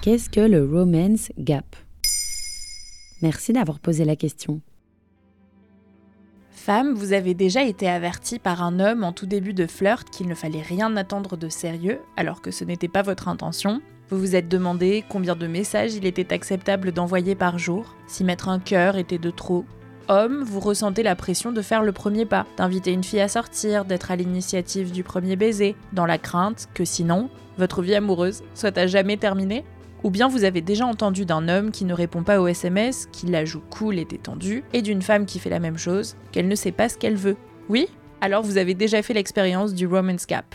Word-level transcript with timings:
Qu'est-ce 0.00 0.30
que 0.30 0.38
le 0.40 0.64
romance 0.64 1.32
gap? 1.38 1.74
Merci 3.20 3.52
d'avoir 3.52 3.80
posé 3.80 4.04
la 4.04 4.14
question. 4.14 4.60
Femme, 6.52 6.94
vous 6.94 7.12
avez 7.12 7.34
déjà 7.34 7.64
été 7.64 7.88
avertie 7.88 8.38
par 8.38 8.62
un 8.62 8.78
homme 8.78 9.02
en 9.02 9.12
tout 9.12 9.26
début 9.26 9.54
de 9.54 9.66
flirt 9.66 10.08
qu'il 10.08 10.28
ne 10.28 10.36
fallait 10.36 10.62
rien 10.62 10.96
attendre 10.96 11.36
de 11.36 11.48
sérieux, 11.48 11.98
alors 12.16 12.42
que 12.42 12.52
ce 12.52 12.62
n'était 12.62 12.86
pas 12.86 13.02
votre 13.02 13.26
intention. 13.26 13.80
Vous 14.08 14.18
vous 14.20 14.36
êtes 14.36 14.48
demandé 14.48 15.02
combien 15.08 15.34
de 15.34 15.48
messages 15.48 15.94
il 15.94 16.06
était 16.06 16.32
acceptable 16.32 16.92
d'envoyer 16.92 17.34
par 17.34 17.58
jour, 17.58 17.96
si 18.06 18.22
mettre 18.22 18.48
un 18.48 18.60
cœur 18.60 18.98
était 18.98 19.18
de 19.18 19.30
trop. 19.30 19.64
Homme, 20.06 20.44
vous 20.44 20.60
ressentez 20.60 21.02
la 21.02 21.16
pression 21.16 21.50
de 21.50 21.60
faire 21.60 21.82
le 21.82 21.92
premier 21.92 22.24
pas, 22.24 22.46
d'inviter 22.56 22.92
une 22.92 23.04
fille 23.04 23.20
à 23.20 23.28
sortir, 23.28 23.84
d'être 23.84 24.12
à 24.12 24.16
l'initiative 24.16 24.92
du 24.92 25.02
premier 25.02 25.34
baiser, 25.34 25.74
dans 25.92 26.06
la 26.06 26.18
crainte 26.18 26.68
que 26.72 26.84
sinon, 26.84 27.30
votre 27.58 27.82
vie 27.82 27.96
amoureuse 27.96 28.44
soit 28.54 28.78
à 28.78 28.86
jamais 28.86 29.16
terminée 29.16 29.64
ou 30.04 30.10
bien 30.10 30.28
vous 30.28 30.44
avez 30.44 30.60
déjà 30.60 30.86
entendu 30.86 31.24
d'un 31.24 31.48
homme 31.48 31.70
qui 31.70 31.84
ne 31.84 31.94
répond 31.94 32.22
pas 32.22 32.40
aux 32.40 32.46
SMS, 32.46 33.06
qui 33.12 33.26
la 33.26 33.44
joue 33.44 33.62
cool 33.70 33.98
et 33.98 34.04
détendu, 34.04 34.64
et 34.72 34.82
d'une 34.82 35.02
femme 35.02 35.26
qui 35.26 35.38
fait 35.38 35.50
la 35.50 35.60
même 35.60 35.78
chose, 35.78 36.16
qu'elle 36.32 36.48
ne 36.48 36.54
sait 36.54 36.72
pas 36.72 36.88
ce 36.88 36.98
qu'elle 36.98 37.16
veut. 37.16 37.36
Oui? 37.68 37.88
Alors 38.20 38.42
vous 38.42 38.58
avez 38.58 38.74
déjà 38.74 39.02
fait 39.02 39.14
l'expérience 39.14 39.74
du 39.74 39.86
romance 39.86 40.26
gap. 40.26 40.54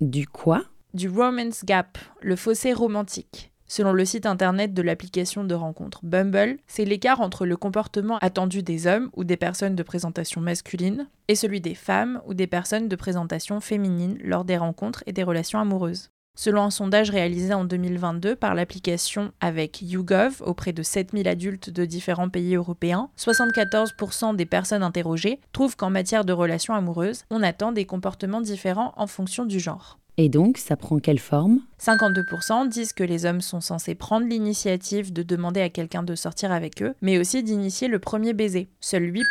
Du 0.00 0.26
quoi? 0.26 0.62
Du 0.94 1.08
romance 1.08 1.64
gap, 1.64 1.98
le 2.20 2.36
fossé 2.36 2.72
romantique. 2.72 3.52
Selon 3.66 3.92
le 3.92 4.04
site 4.04 4.26
internet 4.26 4.74
de 4.74 4.82
l'application 4.82 5.42
de 5.42 5.54
rencontre 5.54 6.00
Bumble, 6.04 6.58
c'est 6.66 6.84
l'écart 6.84 7.20
entre 7.20 7.46
le 7.46 7.56
comportement 7.56 8.18
attendu 8.18 8.62
des 8.62 8.86
hommes 8.86 9.10
ou 9.14 9.24
des 9.24 9.36
personnes 9.36 9.74
de 9.74 9.82
présentation 9.82 10.40
masculine 10.40 11.08
et 11.28 11.34
celui 11.34 11.60
des 11.60 11.74
femmes 11.74 12.20
ou 12.26 12.34
des 12.34 12.46
personnes 12.46 12.88
de 12.88 12.96
présentation 12.96 13.60
féminine 13.60 14.18
lors 14.22 14.44
des 14.44 14.58
rencontres 14.58 15.02
et 15.06 15.12
des 15.12 15.24
relations 15.24 15.58
amoureuses. 15.58 16.10
Selon 16.36 16.62
un 16.62 16.70
sondage 16.70 17.10
réalisé 17.10 17.54
en 17.54 17.64
2022 17.64 18.34
par 18.34 18.54
l'application 18.54 19.32
avec 19.40 19.80
YouGov 19.82 20.42
auprès 20.44 20.72
de 20.72 20.82
7000 20.82 21.28
adultes 21.28 21.70
de 21.70 21.84
différents 21.84 22.28
pays 22.28 22.56
européens, 22.56 23.08
74% 23.16 24.34
des 24.34 24.46
personnes 24.46 24.82
interrogées 24.82 25.38
trouvent 25.52 25.76
qu'en 25.76 25.90
matière 25.90 26.24
de 26.24 26.32
relations 26.32 26.74
amoureuses, 26.74 27.24
on 27.30 27.42
attend 27.42 27.70
des 27.70 27.84
comportements 27.84 28.40
différents 28.40 28.94
en 28.96 29.06
fonction 29.06 29.44
du 29.44 29.60
genre. 29.60 29.98
Et 30.16 30.28
donc, 30.28 30.58
ça 30.58 30.76
prend 30.76 30.98
quelle 30.98 31.18
forme? 31.18 31.60
52% 31.80 32.68
disent 32.68 32.92
que 32.92 33.02
les 33.02 33.26
hommes 33.26 33.40
sont 33.40 33.60
censés 33.60 33.96
prendre 33.96 34.28
l'initiative 34.28 35.12
de 35.12 35.24
demander 35.24 35.60
à 35.60 35.68
quelqu'un 35.68 36.04
de 36.04 36.14
sortir 36.14 36.52
avec 36.52 36.82
eux, 36.82 36.94
mais 37.02 37.18
aussi 37.18 37.42
d'initier 37.42 37.88
le 37.88 37.98
premier 37.98 38.32
baiser. 38.32 38.68
Seuls 38.80 39.10
8% 39.10 39.22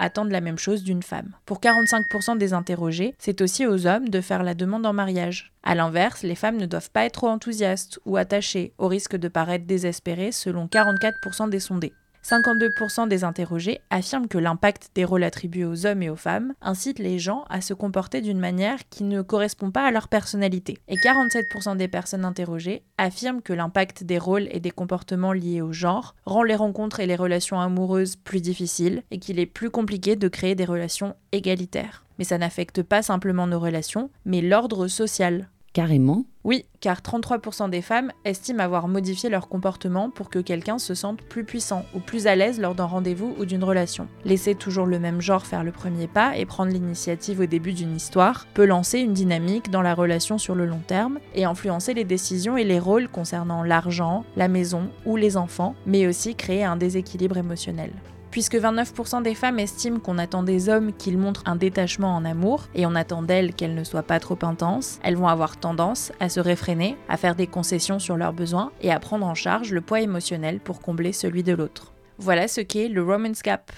attendent 0.00 0.32
la 0.32 0.40
même 0.40 0.58
chose 0.58 0.82
d'une 0.82 1.04
femme. 1.04 1.36
Pour 1.46 1.60
45% 1.60 2.36
des 2.36 2.52
interrogés, 2.52 3.14
c'est 3.18 3.40
aussi 3.40 3.64
aux 3.64 3.86
hommes 3.86 4.08
de 4.08 4.20
faire 4.20 4.42
la 4.42 4.54
demande 4.54 4.86
en 4.86 4.92
mariage. 4.92 5.52
A 5.62 5.76
l'inverse, 5.76 6.24
les 6.24 6.34
femmes 6.34 6.56
ne 6.56 6.66
doivent 6.66 6.90
pas 6.90 7.04
être 7.04 7.14
trop 7.14 7.28
enthousiastes 7.28 8.00
ou 8.04 8.16
attachées, 8.16 8.72
au 8.78 8.88
risque 8.88 9.16
de 9.16 9.28
paraître 9.28 9.66
désespérées 9.66 10.32
selon 10.32 10.66
44% 10.66 11.48
des 11.48 11.60
sondés. 11.60 11.92
52% 12.24 13.08
des 13.08 13.22
interrogés 13.22 13.80
affirment 13.90 14.28
que 14.28 14.38
l'impact 14.38 14.90
des 14.94 15.04
rôles 15.04 15.24
attribués 15.24 15.64
aux 15.64 15.86
hommes 15.86 16.02
et 16.02 16.10
aux 16.10 16.16
femmes 16.16 16.54
incite 16.62 16.98
les 16.98 17.18
gens 17.18 17.44
à 17.50 17.60
se 17.60 17.74
comporter 17.74 18.20
d'une 18.22 18.38
manière 18.38 18.78
qui 18.88 19.04
ne 19.04 19.20
correspond 19.20 19.70
pas 19.70 19.86
à 19.86 19.90
leur 19.90 20.08
personnalité. 20.08 20.78
Et 20.88 20.96
47% 20.96 21.76
des 21.76 21.88
personnes 21.88 22.24
interrogées 22.24 22.82
affirment 22.96 23.42
que 23.42 23.52
l'impact 23.52 24.04
des 24.04 24.18
rôles 24.18 24.48
et 24.50 24.60
des 24.60 24.70
comportements 24.70 25.32
liés 25.32 25.60
au 25.60 25.72
genre 25.72 26.14
rend 26.24 26.42
les 26.42 26.56
rencontres 26.56 27.00
et 27.00 27.06
les 27.06 27.16
relations 27.16 27.60
amoureuses 27.60 28.16
plus 28.16 28.40
difficiles 28.40 29.02
et 29.10 29.18
qu'il 29.18 29.38
est 29.38 29.46
plus 29.46 29.70
compliqué 29.70 30.16
de 30.16 30.28
créer 30.28 30.54
des 30.54 30.64
relations 30.64 31.14
égalitaires. 31.32 32.04
Mais 32.18 32.24
ça 32.24 32.38
n'affecte 32.38 32.82
pas 32.82 33.02
simplement 33.02 33.46
nos 33.46 33.58
relations, 33.58 34.10
mais 34.24 34.40
l'ordre 34.40 34.86
social. 34.86 35.48
Carrément 35.74 36.24
Oui, 36.44 36.66
car 36.78 37.00
33% 37.00 37.68
des 37.68 37.82
femmes 37.82 38.12
estiment 38.24 38.62
avoir 38.62 38.86
modifié 38.86 39.28
leur 39.28 39.48
comportement 39.48 40.08
pour 40.08 40.30
que 40.30 40.38
quelqu'un 40.38 40.78
se 40.78 40.94
sente 40.94 41.20
plus 41.20 41.42
puissant 41.42 41.84
ou 41.96 41.98
plus 41.98 42.28
à 42.28 42.36
l'aise 42.36 42.60
lors 42.60 42.76
d'un 42.76 42.84
rendez-vous 42.84 43.34
ou 43.40 43.44
d'une 43.44 43.64
relation. 43.64 44.06
Laisser 44.24 44.54
toujours 44.54 44.86
le 44.86 45.00
même 45.00 45.20
genre 45.20 45.44
faire 45.44 45.64
le 45.64 45.72
premier 45.72 46.06
pas 46.06 46.36
et 46.36 46.46
prendre 46.46 46.70
l'initiative 46.70 47.40
au 47.40 47.46
début 47.46 47.72
d'une 47.72 47.96
histoire 47.96 48.46
peut 48.54 48.66
lancer 48.66 49.00
une 49.00 49.14
dynamique 49.14 49.68
dans 49.68 49.82
la 49.82 49.96
relation 49.96 50.38
sur 50.38 50.54
le 50.54 50.64
long 50.64 50.82
terme 50.86 51.18
et 51.34 51.44
influencer 51.44 51.92
les 51.92 52.04
décisions 52.04 52.56
et 52.56 52.62
les 52.62 52.78
rôles 52.78 53.08
concernant 53.08 53.64
l'argent, 53.64 54.24
la 54.36 54.46
maison 54.46 54.90
ou 55.06 55.16
les 55.16 55.36
enfants, 55.36 55.74
mais 55.86 56.06
aussi 56.06 56.36
créer 56.36 56.62
un 56.62 56.76
déséquilibre 56.76 57.36
émotionnel. 57.36 57.90
Puisque 58.34 58.56
29% 58.56 59.22
des 59.22 59.36
femmes 59.36 59.60
estiment 59.60 60.00
qu'on 60.00 60.18
attend 60.18 60.42
des 60.42 60.68
hommes 60.68 60.92
qu'ils 60.92 61.18
montrent 61.18 61.44
un 61.46 61.54
détachement 61.54 62.16
en 62.16 62.24
amour 62.24 62.64
et 62.74 62.84
on 62.84 62.96
attend 62.96 63.22
d'elles 63.22 63.54
qu'elles 63.54 63.76
ne 63.76 63.84
soient 63.84 64.02
pas 64.02 64.18
trop 64.18 64.36
intenses, 64.42 64.98
elles 65.04 65.14
vont 65.14 65.28
avoir 65.28 65.56
tendance 65.56 66.10
à 66.18 66.28
se 66.28 66.40
réfréner, 66.40 66.96
à 67.08 67.16
faire 67.16 67.36
des 67.36 67.46
concessions 67.46 68.00
sur 68.00 68.16
leurs 68.16 68.32
besoins 68.32 68.72
et 68.82 68.90
à 68.90 68.98
prendre 68.98 69.24
en 69.24 69.36
charge 69.36 69.70
le 69.70 69.80
poids 69.80 70.00
émotionnel 70.00 70.58
pour 70.58 70.80
combler 70.80 71.12
celui 71.12 71.44
de 71.44 71.52
l'autre. 71.52 71.92
Voilà 72.18 72.48
ce 72.48 72.60
qu'est 72.60 72.88
le 72.88 73.04
romance 73.04 73.40
gap. 73.40 73.70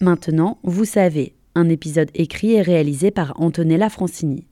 Maintenant, 0.00 0.56
vous 0.62 0.86
savez, 0.86 1.34
un 1.54 1.68
épisode 1.68 2.08
écrit 2.14 2.54
et 2.54 2.62
réalisé 2.62 3.10
par 3.10 3.38
Antonella 3.38 3.90
Francini. 3.90 4.45